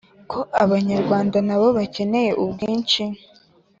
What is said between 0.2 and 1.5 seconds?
ko abanyarwanda